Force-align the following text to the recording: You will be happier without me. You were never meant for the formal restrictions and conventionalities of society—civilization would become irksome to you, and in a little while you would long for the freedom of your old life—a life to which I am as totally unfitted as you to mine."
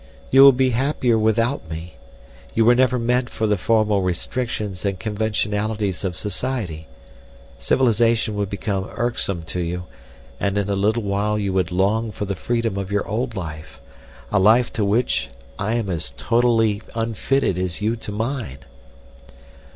You 0.31 0.41
will 0.41 0.51
be 0.51 0.71
happier 0.71 1.15
without 1.15 1.69
me. 1.69 1.93
You 2.55 2.65
were 2.65 2.73
never 2.73 2.97
meant 2.97 3.29
for 3.29 3.45
the 3.45 3.55
formal 3.55 4.01
restrictions 4.01 4.83
and 4.83 4.99
conventionalities 4.99 6.03
of 6.03 6.15
society—civilization 6.17 8.33
would 8.33 8.49
become 8.49 8.89
irksome 8.95 9.43
to 9.43 9.59
you, 9.59 9.83
and 10.39 10.57
in 10.57 10.71
a 10.71 10.75
little 10.75 11.03
while 11.03 11.37
you 11.37 11.53
would 11.53 11.71
long 11.71 12.11
for 12.11 12.25
the 12.25 12.35
freedom 12.35 12.77
of 12.77 12.91
your 12.91 13.07
old 13.07 13.35
life—a 13.35 14.39
life 14.39 14.73
to 14.73 14.83
which 14.83 15.29
I 15.59 15.75
am 15.75 15.87
as 15.87 16.13
totally 16.17 16.81
unfitted 16.95 17.59
as 17.59 17.79
you 17.81 17.95
to 17.97 18.11
mine." 18.11 18.65